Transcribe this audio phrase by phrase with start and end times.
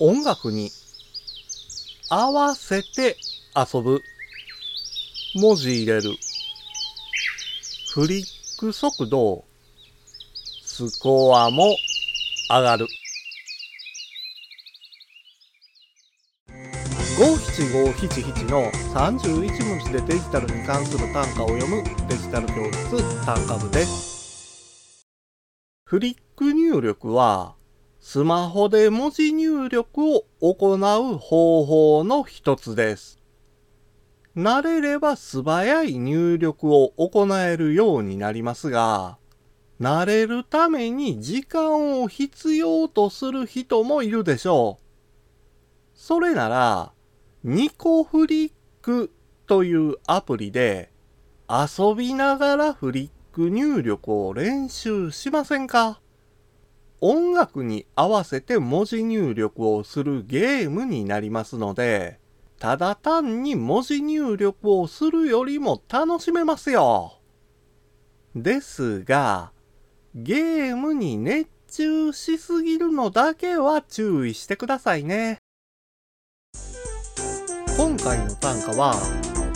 [0.00, 0.70] 音楽に
[2.08, 3.16] 合わせて
[3.56, 4.02] 遊ぶ。
[5.34, 6.16] 文字入れる。
[7.92, 8.24] フリッ
[8.58, 9.44] ク速度、
[10.64, 11.76] スコアも
[12.48, 12.86] 上がる。
[17.18, 25.04] 五七五七七の31文字でデジタルに関する単価を読むデジタル教室単価部です。
[25.84, 27.57] フリック入力は
[28.00, 33.18] スマホで文字入力を行う方法の一つです。
[34.36, 39.18] 慣れれば素早い入力を行えるようになりますが、
[39.80, 44.84] 慣れるために時間を必要とする人もいるでしょう。
[45.94, 46.92] それなら、
[47.42, 49.12] ニコフリック
[49.46, 50.92] というアプリで
[51.48, 56.00] 遊びながらフリック入力を練習しませんか？
[57.00, 62.18] 音楽に合わせて文字入力をするゲームになりますので、
[62.58, 67.20] ただ単に文字入力をするよりも楽しめますよ。
[68.34, 69.52] ですが、
[70.14, 75.38] ゲームに熱中しすぎるのだけは注意してくださいね。
[77.76, 78.94] 今回の単価は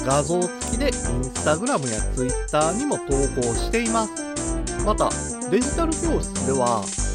[0.06, 0.92] 画像付きでイン
[1.24, 4.12] スタグラムやツイッターにも投稿しています。
[4.84, 5.10] また、
[5.50, 6.84] デジタル教室では